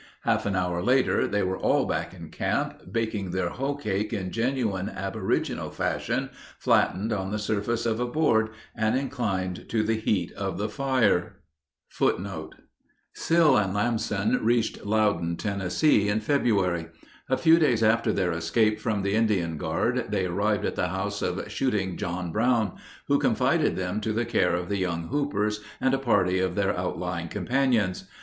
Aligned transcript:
Half 0.21 0.47
an 0.47 0.55
hour 0.55 0.81
later 0.81 1.27
they 1.27 1.43
were 1.43 1.59
all 1.59 1.85
back 1.85 2.11
in 2.11 2.29
camp, 2.31 2.91
baking 2.91 3.29
their 3.29 3.49
hoe 3.49 3.75
cake 3.75 4.11
in 4.11 4.31
genuine 4.31 4.89
aboriginal 4.89 5.69
fashion, 5.69 6.31
flattened 6.57 7.13
on 7.13 7.29
the 7.29 7.37
surface 7.37 7.85
of 7.85 7.99
a 7.99 8.07
board 8.07 8.49
and 8.73 8.97
inclined 8.97 9.69
to 9.69 9.83
the 9.83 9.93
heat 9.93 10.31
of 10.31 10.57
the 10.57 10.69
fire. 10.69 11.35
[Footnote 11.89 12.49
19: 12.49 12.51
Sill 13.13 13.57
and 13.57 13.75
Lamson 13.75 14.43
reached 14.43 14.83
Loudon, 14.83 15.35
Tennessee, 15.35 16.09
in 16.09 16.19
February. 16.19 16.87
A 17.29 17.37
few 17.37 17.59
days 17.59 17.83
after 17.83 18.11
their 18.11 18.31
escape 18.31 18.79
from 18.79 19.03
the 19.03 19.13
Indian 19.13 19.55
guard 19.55 20.07
they 20.09 20.25
arrived 20.25 20.65
at 20.65 20.75
the 20.75 20.87
house 20.87 21.21
of 21.21 21.47
"Shooting 21.51 21.95
John 21.95 22.31
Brown," 22.31 22.71
who 23.07 23.19
confided 23.19 23.75
them 23.75 24.01
to 24.01 24.13
the 24.13 24.25
care 24.25 24.55
of 24.55 24.67
the 24.67 24.77
young 24.79 25.09
Hoopers 25.09 25.59
and 25.79 25.93
a 25.93 25.99
party 25.99 26.39
of 26.39 26.55
their 26.55 26.75
outlying 26.75 27.27
companions. 27.27 28.05